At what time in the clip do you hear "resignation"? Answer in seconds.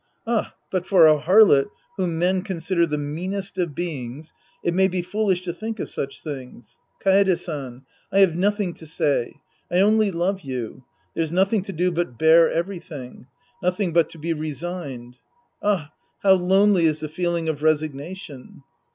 17.61-18.63